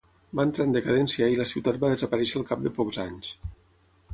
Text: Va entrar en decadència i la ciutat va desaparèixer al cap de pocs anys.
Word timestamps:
Va 0.37 0.43
entrar 0.47 0.65
en 0.69 0.71
decadència 0.77 1.27
i 1.33 1.37
la 1.41 1.47
ciutat 1.51 1.79
va 1.83 1.91
desaparèixer 1.93 2.41
al 2.41 2.49
cap 2.53 2.65
de 2.65 2.73
pocs 2.79 3.01
anys. 3.05 3.31